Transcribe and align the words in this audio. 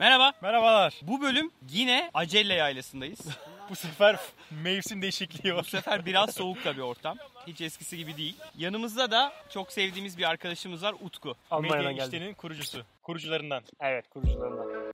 Merhaba. 0.00 0.32
Merhabalar. 0.42 1.00
Bu 1.02 1.20
bölüm 1.20 1.50
yine 1.70 2.10
Acelle 2.14 2.54
yaylasındayız. 2.54 3.20
Bu 3.70 3.76
sefer 3.76 4.16
mevsim 4.62 5.02
değişikliği 5.02 5.52
Bu 5.52 5.56
var. 5.56 5.62
sefer 5.62 6.06
biraz 6.06 6.30
soğuk 6.34 6.64
tabii 6.64 6.82
ortam. 6.82 7.16
Hiç 7.46 7.60
eskisi 7.60 7.96
gibi 7.96 8.16
değil. 8.16 8.36
Yanımızda 8.58 9.10
da 9.10 9.32
çok 9.50 9.72
sevdiğimiz 9.72 10.18
bir 10.18 10.24
arkadaşımız 10.30 10.82
var 10.82 10.94
Utku. 11.02 11.34
Almanya'dan 11.50 11.84
Medya 11.84 12.06
işlerinin 12.06 12.34
kurucusu. 12.34 12.82
Kurucularından. 13.02 13.62
Evet 13.80 14.04
kurucularından. 14.10 14.90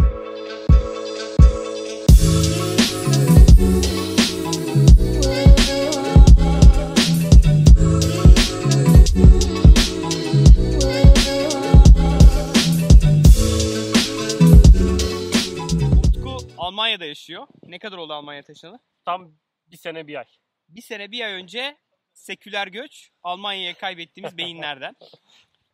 Almanya'da 16.76 17.04
yaşıyor. 17.04 17.46
Ne 17.62 17.78
kadar 17.78 17.96
oldu 17.96 18.12
Almanya 18.12 18.42
taşınalı? 18.42 18.78
Tam 19.04 19.32
bir 19.66 19.76
sene 19.76 20.06
bir 20.06 20.14
ay. 20.14 20.24
Bir 20.68 20.82
sene 20.82 21.10
bir 21.10 21.24
ay 21.24 21.32
önce 21.32 21.76
seküler 22.12 22.66
göç 22.66 23.10
Almanya'ya 23.22 23.74
kaybettiğimiz 23.74 24.38
beyinlerden. 24.38 24.96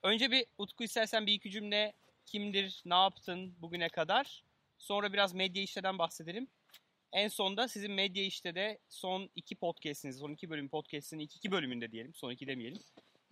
Önce 0.02 0.30
bir 0.30 0.46
Utku 0.58 0.84
istersen 0.84 1.26
bir 1.26 1.32
iki 1.32 1.50
cümle 1.50 1.92
kimdir, 2.26 2.82
ne 2.84 2.94
yaptın 2.94 3.54
bugüne 3.58 3.88
kadar? 3.88 4.44
Sonra 4.78 5.12
biraz 5.12 5.34
medya 5.34 5.62
işleden 5.62 5.98
bahsedelim. 5.98 6.48
En 7.12 7.28
sonda 7.28 7.68
sizin 7.68 7.92
medya 7.92 8.24
işte 8.24 8.54
de 8.54 8.78
son 8.88 9.30
iki 9.34 9.54
podcastiniz, 9.56 10.18
son 10.18 10.30
iki 10.30 10.50
bölüm 10.50 10.68
podcastinin 10.68 11.22
ilk 11.24 11.36
iki 11.36 11.50
bölümünde 11.50 11.92
diyelim, 11.92 12.14
son 12.14 12.30
iki 12.30 12.46
demeyelim. 12.46 12.82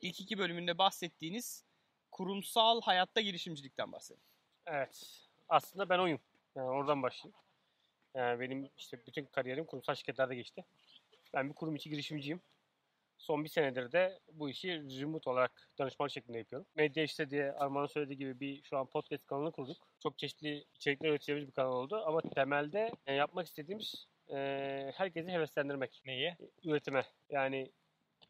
İlk 0.02 0.20
iki 0.20 0.38
bölümünde 0.38 0.78
bahsettiğiniz 0.78 1.64
kurumsal 2.10 2.82
hayatta 2.82 3.20
girişimcilikten 3.20 3.92
bahsedelim. 3.92 4.24
Evet. 4.66 5.02
Aslında 5.48 5.88
ben 5.88 5.98
oyum. 5.98 6.20
Yani 6.56 6.68
oradan 6.68 7.02
başlayayım. 7.02 7.40
Yani 8.14 8.40
benim 8.40 8.70
işte 8.78 8.98
bütün 9.06 9.24
kariyerim 9.24 9.64
kurumsal 9.64 9.94
şirketlerde 9.94 10.34
geçti. 10.34 10.64
Ben 11.34 11.48
bir 11.48 11.54
kurum 11.54 11.76
içi 11.76 11.90
girişimciyim. 11.90 12.40
Son 13.18 13.44
bir 13.44 13.48
senedir 13.48 13.92
de 13.92 14.18
bu 14.32 14.50
işi 14.50 15.00
remote 15.00 15.30
olarak 15.30 15.68
danışmanlık 15.78 16.12
şeklinde 16.12 16.38
yapıyorum. 16.38 16.66
Medya 16.74 17.04
işte 17.04 17.30
diye 17.30 17.52
Armağan'ın 17.52 17.86
söylediği 17.86 18.18
gibi 18.18 18.40
bir 18.40 18.62
şu 18.62 18.78
an 18.78 18.86
podcast 18.86 19.26
kanalı 19.26 19.52
kurduk. 19.52 19.76
Çok 20.02 20.18
çeşitli 20.18 20.64
içerikler 20.74 21.08
üreteceğimiz 21.08 21.48
bir 21.48 21.52
kanal 21.52 21.72
oldu. 21.72 22.02
Ama 22.06 22.20
temelde 22.20 22.92
yapmak 23.06 23.46
istediğimiz 23.46 24.06
e, 24.30 24.36
herkesi 24.94 25.30
heveslendirmek. 25.30 26.02
Neye? 26.06 26.36
üretime. 26.64 27.04
Yani 27.30 27.70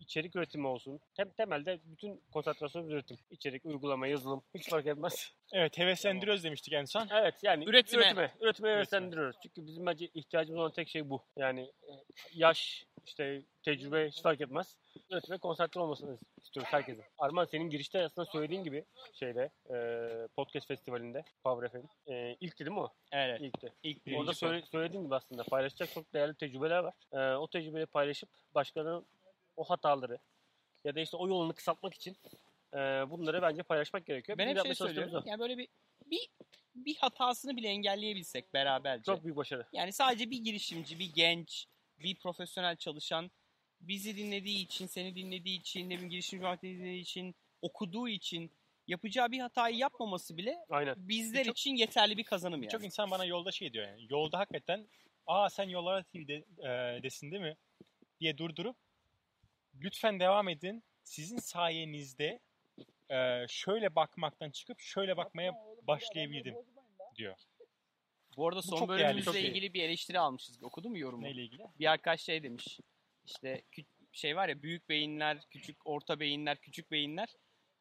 içerik 0.00 0.36
üretimi 0.36 0.66
olsun. 0.66 1.00
Tem 1.16 1.30
temelde 1.30 1.80
bütün 1.84 2.22
konsantrasyonumuz 2.32 2.92
üretim. 2.94 3.18
İçerik, 3.30 3.64
uygulama, 3.64 4.06
yazılım 4.06 4.42
hiç 4.54 4.70
fark 4.70 4.86
etmez. 4.86 5.32
Evet 5.52 5.78
heveslendiriyoruz 5.78 6.44
demiştik 6.44 6.72
en 6.72 6.84
son. 6.84 7.08
Evet 7.12 7.34
yani 7.42 7.64
Üretime. 7.64 8.02
üretime, 8.02 8.34
üretime 8.40 8.68
heveslendiriyoruz. 8.68 9.36
Çünkü 9.42 9.66
bizim 9.66 9.86
bence 9.86 10.06
ihtiyacımız 10.14 10.60
olan 10.60 10.72
tek 10.72 10.88
şey 10.88 11.10
bu. 11.10 11.22
Yani 11.36 11.60
e, 11.60 11.92
yaş, 12.34 12.86
işte 13.06 13.42
tecrübe 13.62 14.08
hiç 14.08 14.22
fark 14.22 14.40
etmez. 14.40 14.76
Üretime 15.10 15.38
konsantre 15.38 15.80
olmasını 15.80 16.18
istiyoruz 16.42 16.72
herkesin. 16.72 17.04
Arman 17.18 17.44
senin 17.44 17.70
girişte 17.70 18.04
aslında 18.04 18.26
söylediğin 18.32 18.64
gibi 18.64 18.84
şeyde 19.12 19.50
e, 19.70 19.76
podcast 20.36 20.68
festivalinde 20.68 21.24
Power 21.44 21.68
FM. 21.68 22.12
E, 22.12 22.36
ilkti 22.40 22.64
değil 22.64 22.76
mi 22.76 22.80
o? 22.80 22.92
Evet, 23.12 23.40
İlkti. 23.40 23.72
ilk 23.82 24.18
Orada 24.18 24.32
söyle, 24.32 24.62
söylediğim 24.70 25.04
gibi 25.04 25.14
aslında 25.14 25.44
paylaşacak 25.44 25.90
çok 25.94 26.14
değerli 26.14 26.34
tecrübeler 26.34 26.78
var. 26.78 26.94
Ee, 27.12 27.36
o 27.36 27.48
tecrübeleri 27.48 27.86
paylaşıp 27.86 28.28
başkalarının 28.54 29.06
o 29.60 29.64
hataları 29.64 30.18
ya 30.84 30.94
da 30.94 31.00
işte 31.00 31.16
o 31.16 31.28
yolunu 31.28 31.54
kısaltmak 31.54 31.94
için 31.94 32.16
e, 32.74 32.78
bunları 33.10 33.42
bence 33.42 33.62
paylaşmak 33.62 34.06
gerekiyor. 34.06 34.38
Ben 34.38 34.48
Bizim 34.48 34.58
hep 34.58 34.64
şey 34.64 34.74
söylüyorum. 34.74 35.22
Yani 35.26 35.40
böyle 35.40 35.58
bir, 35.58 35.68
bir 36.06 36.28
bir 36.74 36.96
hatasını 36.96 37.56
bile 37.56 37.68
engelleyebilsek 37.68 38.54
beraberce. 38.54 39.02
Çok 39.02 39.24
büyük 39.24 39.36
başarı. 39.36 39.66
Yani 39.72 39.92
sadece 39.92 40.30
bir 40.30 40.44
girişimci, 40.44 40.98
bir 40.98 41.12
genç, 41.14 41.66
bir 41.98 42.14
profesyonel 42.14 42.76
çalışan 42.76 43.30
bizi 43.80 44.16
dinlediği 44.16 44.64
için, 44.64 44.86
seni 44.86 45.14
dinlediği 45.14 45.60
için, 45.60 45.90
ne 45.90 45.94
bileyim 45.94 46.10
girişimci 46.10 46.42
Market'i 46.42 46.74
dinlediği 46.74 47.00
için, 47.00 47.34
okuduğu 47.62 48.08
için 48.08 48.50
yapacağı 48.86 49.30
bir 49.30 49.40
hatayı 49.40 49.76
yapmaması 49.76 50.36
bile 50.36 50.58
Aynen. 50.70 50.94
bizler 50.98 51.40
Birçok- 51.40 51.58
için 51.58 51.74
yeterli 51.76 52.16
bir 52.16 52.24
kazanım 52.24 52.62
yani. 52.62 52.70
Çok 52.70 52.84
insan 52.84 53.10
bana 53.10 53.24
yolda 53.24 53.52
şey 53.52 53.72
diyor 53.72 53.88
yani. 53.88 54.06
Yolda 54.10 54.38
hakikaten 54.38 54.88
aa 55.26 55.50
sen 55.50 55.68
yollara 55.68 56.02
TV'de 56.02 56.44
e, 56.58 57.02
desin 57.02 57.30
değil 57.30 57.42
mi? 57.42 57.56
diye 58.20 58.38
durdurup 58.38 58.76
lütfen 59.74 60.20
devam 60.20 60.48
edin. 60.48 60.84
Sizin 61.04 61.38
sayenizde 61.38 62.40
e, 63.10 63.46
şöyle 63.48 63.94
bakmaktan 63.94 64.50
çıkıp 64.50 64.80
şöyle 64.80 65.16
bakmaya 65.16 65.52
başlayabildim 65.86 66.54
diyor. 67.16 67.36
Bu 68.36 68.48
arada 68.48 68.58
Bu 68.58 68.62
son 68.62 68.88
değerli, 68.88 69.02
bölümümüzle 69.02 69.40
ilgili 69.40 69.74
bir 69.74 69.82
eleştiri 69.82 70.18
almışız. 70.18 70.62
Okudun 70.62 70.90
mu 70.90 70.98
yorumu? 70.98 71.22
Neyle 71.22 71.42
ilgili? 71.42 71.62
Bir 71.78 71.86
arkadaş 71.86 72.20
şey 72.20 72.42
demiş. 72.42 72.80
İşte 73.24 73.62
şey 74.12 74.36
var 74.36 74.48
ya 74.48 74.62
büyük 74.62 74.88
beyinler, 74.88 75.38
küçük 75.50 75.86
orta 75.86 76.20
beyinler, 76.20 76.58
küçük 76.60 76.90
beyinler. 76.90 77.28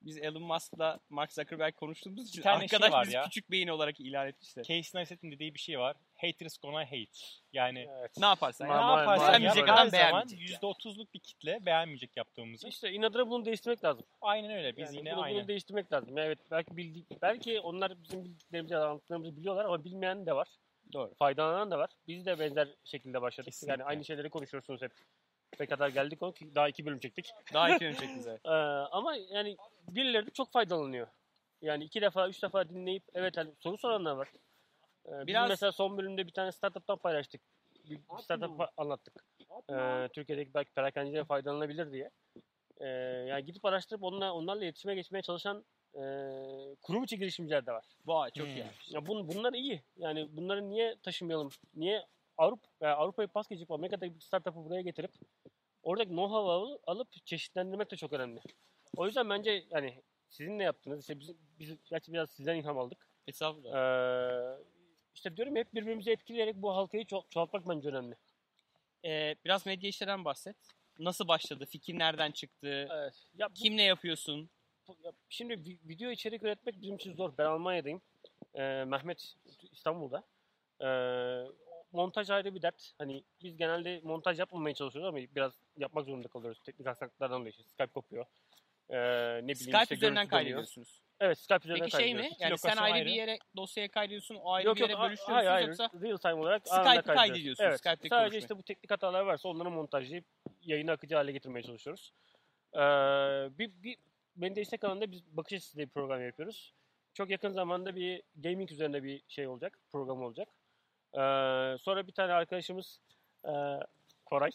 Biz 0.01 0.17
Elon 0.17 0.43
Musk'la 0.43 0.99
Mark 1.09 1.33
Zuckerberg 1.33 1.75
konuştuğumuz 1.75 2.29
için 2.29 2.41
tane 2.41 2.67
şey 2.67 2.77
arkadaş 2.77 2.91
var 2.93 3.05
bizi 3.05 3.15
ya. 3.15 3.23
küçük 3.23 3.51
beyin 3.51 3.67
olarak 3.67 3.99
ilan 3.99 4.27
etmişler. 4.27 4.63
Casey 4.63 4.99
Neistat'ın 4.99 5.31
dediği 5.31 5.53
bir 5.53 5.59
şey 5.59 5.79
var. 5.79 5.95
Haters 6.15 6.57
gonna 6.57 6.85
hate. 6.85 7.05
Yani 7.53 7.87
Evet. 7.99 8.11
Ne 8.17 8.25
yaparsan 8.25 8.67
ne 8.67 8.71
ma- 8.71 8.99
yaparsan 8.99 9.27
beğenmeyecek 9.29 9.63
adam 9.63 9.77
her 9.77 9.87
zaman 9.87 9.91
beğenmeyecek 10.29 10.61
%30'luk 10.61 11.13
bir 11.13 11.19
kitle 11.19 11.65
beğenmeyecek 11.65 12.17
yaptığımızı. 12.17 12.67
İşte 12.67 12.91
inadına 12.91 13.29
bunu 13.29 13.45
değiştirmek 13.45 13.83
lazım. 13.83 14.05
Aynen 14.21 14.51
öyle. 14.51 14.77
Biz 14.77 14.85
Yani 14.93 14.97
yine 14.97 15.13
bunu, 15.15 15.21
aynı. 15.21 15.37
bunu 15.39 15.47
değiştirmek 15.47 15.93
lazım. 15.93 16.17
Yani 16.17 16.27
evet 16.27 16.39
belki 16.51 16.77
bildik, 16.77 17.21
belki 17.21 17.59
onlar 17.59 18.03
bizim 18.03 18.25
bildiklerimizi, 18.25 18.77
anlattığımızı 18.77 19.37
biliyorlar 19.37 19.65
ama 19.65 19.83
bilmeyen 19.83 20.25
de 20.25 20.33
var. 20.33 20.47
Doğru. 20.93 21.13
Faydalanan 21.15 21.71
da 21.71 21.77
var. 21.77 21.89
Biz 22.07 22.25
de 22.25 22.39
benzer 22.39 22.67
şekilde 22.83 23.21
başladık. 23.21 23.45
Kesinlikle. 23.45 23.71
Yani 23.71 23.83
aynı 23.83 24.05
şeyleri 24.05 24.29
konuşuyorsunuz 24.29 24.81
hep. 24.81 24.91
Ne 25.59 25.65
kadar 25.65 25.89
geldik 25.89 26.23
o 26.23 26.31
ki 26.31 26.55
daha 26.55 26.69
iki 26.69 26.85
bölüm 26.85 26.99
çektik. 26.99 27.29
Daha 27.53 27.69
iki 27.75 27.83
yön 27.83 27.93
çektiniz 27.93 28.27
evet. 28.27 28.41
Ee, 28.45 28.49
ama 28.91 29.15
yani 29.15 29.57
birileri 29.89 30.25
de 30.25 30.31
çok 30.31 30.51
faydalanıyor. 30.51 31.07
Yani 31.61 31.83
iki 31.83 32.01
defa, 32.01 32.29
üç 32.29 32.43
defa 32.43 32.69
dinleyip 32.69 33.03
evet 33.13 33.37
hani 33.37 33.51
soru 33.59 33.77
soranlar 33.77 34.15
var. 34.15 34.27
Ee, 35.07 35.11
biz 35.11 35.27
Biraz- 35.27 35.49
mesela 35.49 35.71
son 35.71 35.97
bölümde 35.97 36.27
bir 36.27 36.31
tane 36.31 36.51
startup'tan 36.51 36.97
paylaştık. 36.97 37.41
Bir, 37.89 37.99
startup 38.23 38.61
anlattık. 38.77 39.25
Ee, 39.71 40.09
Türkiye'deki 40.13 40.53
belki 40.53 40.71
perakendecilere 40.73 41.23
faydalanabilir 41.23 41.91
diye. 41.91 42.09
Ee, 42.81 42.85
yani 43.27 43.45
gidip 43.45 43.65
araştırıp 43.65 44.03
onunla, 44.03 44.33
onlarla 44.33 44.63
iletişime 44.63 44.95
geçmeye 44.95 45.21
çalışan 45.21 45.65
e, 45.95 46.01
kurum 46.81 47.03
içi 47.03 47.17
girişimciler 47.19 47.65
de 47.65 47.71
var. 47.71 47.85
Vay 48.05 48.31
çok 48.31 48.47
Hmm. 48.47 48.53
iyi. 48.55 48.65
Ya 48.89 49.05
bun, 49.07 49.27
bunlar 49.27 49.53
iyi. 49.53 49.81
Yani 49.97 50.27
bunları 50.31 50.69
niye 50.69 50.95
taşımayalım? 51.03 51.49
Niye 51.75 52.05
Avrupa 52.37 52.67
yani 52.81 52.93
Avrupa'yı 52.93 53.27
pas 53.27 53.47
geçip 53.47 53.71
Amerika'daki 53.71 54.15
bir 54.15 54.19
startup'ı 54.21 54.65
buraya 54.65 54.81
getirip 54.81 55.11
oradaki 55.89 56.09
know-how'ı 56.09 56.51
al- 56.51 56.77
alıp 56.87 57.25
çeşitlendirmek 57.25 57.91
de 57.91 57.95
çok 57.95 58.13
önemli. 58.13 58.39
O 58.97 59.05
yüzden 59.05 59.29
bence 59.29 59.65
yani 59.71 60.01
sizin 60.29 60.59
ne 60.59 60.63
yaptınız? 60.63 60.99
İşte 61.01 61.19
biz, 61.19 61.31
biz 61.59 61.77
gerçi 61.89 62.13
biraz 62.13 62.29
sizden 62.29 62.55
ilham 62.55 62.77
aldık. 62.77 63.07
Estağfurullah. 63.27 63.73
Ee, 63.75 64.63
işte 65.15 65.37
diyorum 65.37 65.55
hep 65.55 65.73
birbirimizi 65.73 66.11
etkileyerek 66.11 66.55
bu 66.55 66.75
halkayı 66.75 67.03
ço- 67.03 67.29
çoğaltmak 67.29 67.69
bence 67.69 67.89
önemli. 67.89 68.15
Ee, 69.05 69.35
biraz 69.45 69.65
medya 69.65 69.89
işlerinden 69.89 70.25
bahset. 70.25 70.55
Nasıl 70.99 71.27
başladı? 71.27 71.65
Fikir 71.65 71.99
nereden 71.99 72.31
çıktı? 72.31 72.87
Evet. 72.91 73.13
Ya, 73.37 73.49
bu- 73.49 73.53
Kimle 73.53 73.83
yapıyorsun? 73.83 74.49
bu- 74.87 74.97
ya 75.03 75.11
şimdi 75.29 75.53
vi- 75.53 75.87
video 75.89 76.11
içerik 76.11 76.43
üretmek 76.43 76.81
bizim 76.81 76.95
için 76.95 77.13
zor. 77.15 77.33
Ben 77.37 77.45
Almanya'dayım. 77.45 78.01
Ee, 78.55 78.83
Mehmet 78.87 79.35
İstanbul'da. 79.71 80.23
Ee, 80.81 80.85
montaj 81.91 82.29
ayrı 82.29 82.55
bir 82.55 82.61
dert. 82.61 82.91
Hani 82.97 83.23
biz 83.43 83.57
genelde 83.57 84.01
montaj 84.03 84.39
yapmamaya 84.39 84.75
çalışıyoruz 84.75 85.07
ama 85.09 85.17
biraz 85.35 85.53
yapmak 85.77 86.05
zorunda 86.05 86.27
kalıyoruz. 86.27 86.59
Teknik 86.63 86.87
aksaklıklardan 86.87 87.39
dolayı. 87.39 87.51
işte 87.51 87.63
Skype 87.63 87.91
kopuyor. 87.93 88.25
Ee, 88.89 88.97
ne 88.97 89.41
bileyim 89.41 89.55
Skype 89.55 89.83
işte 89.83 89.95
üzerinden 89.95 90.27
kaydediyorsunuz. 90.27 91.01
Evet 91.19 91.37
Skype 91.37 91.59
üzerinden 91.63 91.85
Peki 91.85 91.97
şey 92.03 92.15
mi? 92.15 92.29
Yani 92.39 92.57
sen 92.57 92.77
ayrı 92.77 92.93
ayrı. 92.93 93.05
bir 93.05 93.11
yere 93.11 93.37
dosyaya 93.55 93.87
kaydediyorsun, 93.87 94.35
o 94.35 94.51
ayrı 94.51 94.67
Yok 94.67 94.75
bir 94.75 94.81
yok 94.81 94.89
yere 94.89 94.99
a- 94.99 95.07
bölüştürüyorsunuz 95.07 95.37
hayır 95.37 95.49
hayır 95.49 95.67
yoksa 95.67 95.89
real 96.01 96.17
time 96.17 96.33
olarak 96.33 96.67
Skype'ı 96.67 97.15
kaydediyorsunuz, 97.15 97.67
Evet. 97.69 97.79
Skype'deki 97.79 98.09
Sadece 98.09 98.23
konuşmayı. 98.23 98.41
işte 98.41 98.57
bu 98.57 98.63
teknik 98.63 98.91
hatalar 98.91 99.21
varsa 99.21 99.49
onları 99.49 99.69
montajlayıp 99.69 100.25
yayını 100.61 100.91
akıcı 100.91 101.15
hale 101.15 101.31
getirmeye 101.31 101.63
çalışıyoruz. 101.63 102.13
Ee, 102.73 102.79
bir, 103.59 103.71
bir 103.83 103.97
İstek 104.61 104.83
alanında 104.83 105.11
biz 105.11 105.37
bakış 105.37 105.53
açısı 105.53 105.75
diye 105.77 105.87
bir 105.87 105.91
program 105.91 106.25
yapıyoruz. 106.25 106.73
Çok 107.13 107.29
yakın 107.29 107.51
zamanda 107.51 107.95
bir 107.95 108.23
gaming 108.35 108.71
üzerine 108.71 109.03
bir 109.03 109.21
şey 109.27 109.47
olacak, 109.47 109.79
program 109.91 110.23
olacak. 110.23 110.47
Ee, 111.13 111.77
sonra 111.81 112.07
bir 112.07 112.11
tane 112.11 112.33
arkadaşımız 112.33 112.99
e, 113.45 113.51
Koray, 114.25 114.49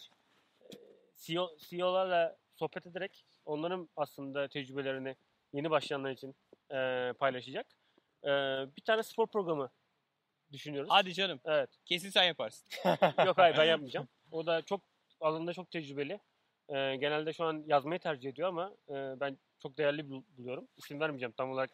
e, 0.61 0.75
CEO, 1.17 1.49
CEO'larla 1.57 2.37
sohbet 2.55 2.87
ederek 2.87 3.25
onların 3.45 3.89
aslında 3.95 4.47
tecrübelerini 4.47 5.15
yeni 5.53 5.69
başlayanlar 5.69 6.11
için 6.11 6.35
e, 6.71 7.13
paylaşacak. 7.19 7.67
Ee, 8.23 8.27
bir 8.77 8.81
tane 8.85 9.03
spor 9.03 9.27
programı 9.27 9.69
düşünüyoruz. 10.51 10.89
hadi 10.91 11.13
canım 11.13 11.39
Evet. 11.45 11.69
kesin 11.85 12.09
sen 12.09 12.23
yaparsın. 12.23 12.67
Yok 13.25 13.37
hayır 13.37 13.57
ben 13.57 13.65
yapmayacağım. 13.69 14.07
O 14.31 14.45
da 14.45 14.61
çok 14.61 14.81
alanında 15.21 15.53
çok 15.53 15.71
tecrübeli. 15.71 16.19
Ee, 16.69 16.95
genelde 16.95 17.33
şu 17.33 17.43
an 17.45 17.63
yazmayı 17.67 17.99
tercih 17.99 18.29
ediyor 18.29 18.47
ama 18.49 18.71
e, 18.89 18.93
ben 19.19 19.37
çok 19.59 19.77
değerli 19.77 20.09
bul- 20.09 20.23
buluyorum. 20.37 20.67
İsim 20.77 20.99
vermeyeceğim 20.99 21.31
tam 21.37 21.51
olarak 21.51 21.69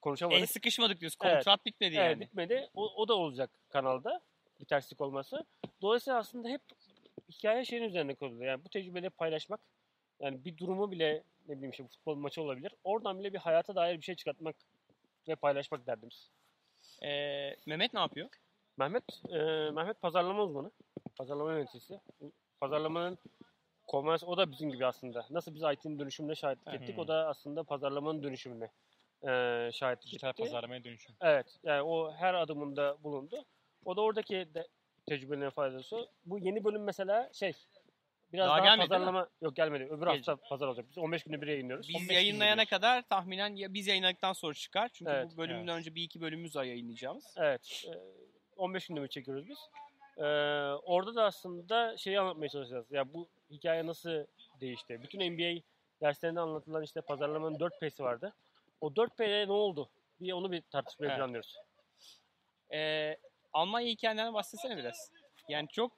konuşamadık. 0.00 0.40
En 0.40 0.44
sıkışmadık 0.44 1.00
diyorsun. 1.00 1.18
Evet. 1.24 1.34
Kontrat 1.34 1.66
bitmedi 1.66 1.94
yani. 1.94 2.06
Evet 2.06 2.20
bitmedi. 2.20 2.68
O, 2.74 2.94
o 2.96 3.08
da 3.08 3.14
olacak 3.14 3.50
kanalda. 3.68 4.20
Bir 4.60 4.64
terslik 4.64 5.00
olması. 5.00 5.44
Dolayısıyla 5.82 6.18
aslında 6.18 6.48
hep 6.48 6.60
hikaye 7.30 7.64
şeyin 7.64 7.82
üzerine 7.82 8.14
kurulu. 8.14 8.44
Yani 8.44 8.64
bu 8.64 8.68
tecrübeleri 8.68 9.10
paylaşmak. 9.10 9.60
Yani 10.20 10.44
bir 10.44 10.56
durumu 10.56 10.90
bile 10.90 11.22
ne 11.48 11.54
bileyim 11.54 11.70
işte 11.70 11.84
bu 11.84 11.88
futbol 11.88 12.14
maçı 12.14 12.42
olabilir. 12.42 12.72
Oradan 12.84 13.18
bile 13.20 13.32
bir 13.32 13.38
hayata 13.38 13.74
dair 13.74 13.96
bir 13.96 14.02
şey 14.02 14.14
çıkartmak 14.14 14.56
ve 15.28 15.34
paylaşmak 15.34 15.86
derdimiz. 15.86 16.30
Ee, 17.02 17.56
Mehmet 17.66 17.94
ne 17.94 18.00
yapıyor? 18.00 18.28
Mehmet 18.76 19.04
e, 19.28 19.38
Mehmet 19.70 20.00
pazarlama 20.00 20.42
uzmanı. 20.42 20.70
Pazarlama 21.16 21.52
yöneticisi. 21.52 22.00
Pazarlamanın 22.60 23.18
komers 23.86 24.24
o 24.24 24.36
da 24.36 24.50
bizim 24.50 24.70
gibi 24.70 24.86
aslında. 24.86 25.26
Nasıl 25.30 25.54
biz 25.54 25.62
IT'nin 25.62 25.98
dönüşümüne 25.98 26.34
şahitlik 26.34 26.74
ettik. 26.74 26.98
O 26.98 27.08
da 27.08 27.28
aslında 27.28 27.64
pazarlamanın 27.64 28.22
dönüşümüne 28.22 28.70
e, 29.22 29.70
şahitlik 29.72 30.06
Dijital 30.06 30.30
etti. 30.30 30.42
pazarlamaya 30.42 30.84
dönüşüm. 30.84 31.14
Evet. 31.20 31.46
Yani 31.62 31.82
o 31.82 32.12
her 32.12 32.34
adımında 32.34 32.96
bulundu. 33.02 33.44
O 33.84 33.96
da 33.96 34.00
oradaki 34.00 34.34
de 34.54 34.66
tecrübelerine 35.08 35.50
faydası. 35.50 36.08
Bu 36.26 36.38
yeni 36.38 36.64
bölüm 36.64 36.84
mesela 36.84 37.30
şey 37.32 37.52
biraz 38.32 38.48
Daha 38.48 38.58
daha, 38.58 38.64
gelmedi, 38.66 38.88
pazarlama 38.88 39.28
yok 39.40 39.56
gelmedi. 39.56 39.84
Öbür 39.84 40.06
Gelecek. 40.06 40.28
hafta 40.28 40.48
pazar 40.48 40.66
olacak. 40.68 40.86
Biz 40.90 40.98
15 40.98 41.22
günde 41.24 41.42
bir 41.42 41.46
yayınlıyoruz. 41.46 41.88
Biz 41.88 41.96
15 41.96 42.08
gün 42.08 42.14
yayınlayana 42.14 42.64
kadar 42.64 43.02
tahminen 43.02 43.56
ya 43.56 43.74
biz 43.74 43.86
yayınladıktan 43.86 44.32
sonra 44.32 44.54
çıkar. 44.54 44.88
Çünkü 44.92 45.12
Evet. 45.12 45.32
bu 45.32 45.36
bölümden 45.36 45.66
Evet. 45.72 45.78
önce 45.80 45.94
bir 45.94 46.02
iki 46.02 46.20
bölümümüz 46.20 46.56
var 46.56 46.64
yayınlayacağımız. 46.64 47.34
Evet. 47.36 47.84
e, 47.86 47.92
15 48.56 48.86
günde 48.86 49.02
bir 49.02 49.08
çekiyoruz 49.08 49.48
biz. 49.48 49.58
E, 50.18 50.24
orada 50.82 51.14
da 51.14 51.24
aslında 51.24 51.96
şeyi 51.96 52.20
anlatmaya 52.20 52.48
çalışacağız. 52.48 52.86
Ya 52.90 53.14
bu 53.14 53.28
hikaye 53.50 53.86
nasıl 53.86 54.24
değişti? 54.60 55.02
Bütün 55.02 55.20
NBA 55.32 55.62
derslerinde 56.00 56.40
anlatılan 56.40 56.82
işte 56.82 57.00
pazarlamanın 57.00 57.58
4P'si 57.58 58.02
vardı. 58.02 58.32
O 58.80 58.88
4P'ye 58.96 59.46
ne 59.48 59.52
oldu? 59.52 59.88
Bir 60.20 60.32
onu 60.32 60.52
bir 60.52 60.62
tartışmaya 60.62 61.06
Evet. 61.08 61.16
planlıyoruz. 61.18 61.56
Ee, 62.72 63.16
Almanya 63.52 63.88
hikayenden 63.88 64.34
bahsetsene 64.34 64.76
biraz. 64.76 65.12
Yani 65.48 65.68
çok 65.68 65.92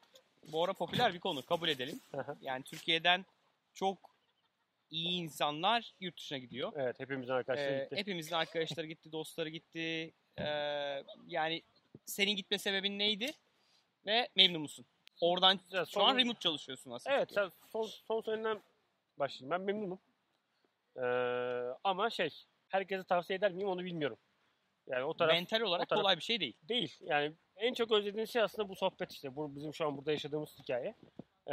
bu 0.53 0.65
ara 0.65 0.73
popüler 0.73 1.15
bir 1.15 1.21
konu 1.21 1.47
kabul 1.47 1.69
edelim. 1.69 2.01
Yani 2.41 2.63
Türkiye'den 2.65 3.25
çok 3.75 3.99
iyi 4.91 5.23
insanlar 5.23 5.95
yurt 6.01 6.17
dışına 6.19 6.39
gidiyor. 6.39 6.73
evet, 6.77 7.01
hepimizin 7.01 7.33
arkadaşları 7.33 7.75
Ee, 7.75 7.83
gitti. 7.85 7.97
hepimizin 7.97 8.35
arkadaşları 8.35 8.87
gitti, 8.87 9.13
dostları 9.13 9.49
gitti. 9.49 10.13
Ee, 10.39 10.45
yani 11.27 11.63
senin 12.07 12.37
gitme 12.37 12.59
sebebin 12.59 12.99
neydi? 12.99 13.33
Ve 14.07 14.29
memnun 14.37 14.61
musun? 14.63 14.87
Oradan 15.21 15.61
Ya 15.71 15.85
şu 15.87 16.03
an 16.03 16.11
son- 16.13 16.19
remote 16.19 16.39
çalışıyorsun 16.41 16.91
aslında. 16.91 17.17
Evet, 17.17 17.33
sen 17.33 17.51
son, 17.73 17.83
son 17.87 18.21
söylenen 18.21 18.63
başlayayım. 19.19 19.51
Ben 19.51 19.61
memnunum. 19.61 19.99
Ee, 20.97 21.75
ama 21.85 22.11
şey, 22.11 22.31
herkese 22.69 23.05
tavsiye 23.05 23.37
eder 23.37 23.53
miyim 23.53 23.69
onu 23.69 23.85
bilmiyorum. 23.85 24.19
Yani 24.87 25.05
o 25.05 25.15
taraf 25.15 25.33
Mental 25.33 25.61
olarak 25.61 25.87
o 25.87 25.95
taraf- 25.95 26.03
kolay 26.03 26.17
bir 26.17 26.23
şey 26.23 26.41
değil. 26.41 26.57
değil. 26.63 26.97
Yani 27.01 27.33
en 27.57 27.75
çok 27.75 27.93
özlediğim 27.93 28.27
şey 28.27 28.43
aslında 28.43 28.69
bu 28.69 28.77
sohbet 28.77 29.13
işte. 29.13 29.37
Bu 29.37 29.57
bizim 29.57 29.75
şu 29.75 29.87
an 29.87 29.97
burada 29.97 30.13
yaşadığımız 30.13 30.59
hikaye. 30.59 30.95
Ee, 31.47 31.53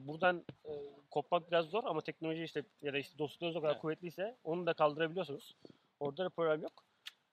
buradan 0.00 0.44
e, 0.64 0.70
kopmak 1.10 1.50
biraz 1.50 1.66
zor 1.66 1.84
ama 1.84 2.00
teknoloji 2.00 2.42
işte 2.44 2.62
ya 2.82 2.92
da 2.92 2.98
işte 2.98 3.18
dostluğunuz 3.18 3.56
o 3.56 3.60
kadar 3.60 3.72
Evet. 3.72 3.80
kuvvetliyse 3.82 4.36
onu 4.44 4.66
da 4.66 4.72
kaldırabiliyorsunuz. 4.74 5.54
Orada 6.00 6.24
da 6.24 6.28
problem 6.30 6.62
yok. 6.62 6.84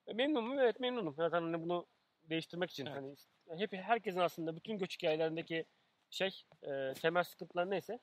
E, 0.06 0.12
memnun 0.12 0.44
muyum? 0.44 0.60
Evet 0.60 0.80
memnunum. 0.80 1.14
Zaten 1.14 1.42
hani 1.42 1.62
bunu 1.62 1.86
değiştirmek 2.24 2.70
için 2.70 2.86
Evet. 2.86 3.26
hani 3.48 3.60
hep 3.60 3.72
herkesin 3.72 4.20
aslında 4.20 4.56
bütün 4.56 4.78
göç 4.78 4.94
hikayelerindeki 4.96 5.64
şey 6.10 6.42
e, 6.62 6.94
temel 6.94 7.24
sıkıntılar 7.24 7.70
neyse 7.70 7.98